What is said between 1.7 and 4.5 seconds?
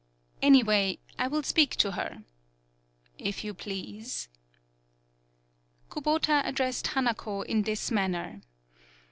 to her." "If you please."